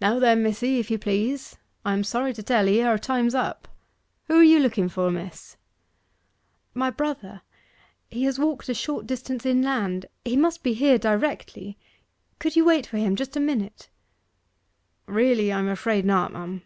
[0.00, 1.58] 'Now then, missy, if you please.
[1.84, 3.68] I am sorry to tell 'ee our time's up.
[4.24, 5.58] Who are you looking for, miss?'
[6.72, 7.42] 'My brother
[8.08, 11.76] he has walked a short distance inland; he must be here directly.
[12.38, 13.90] Could you wait for him just a minute?'
[15.04, 16.62] 'Really, I am afraid not, m'm.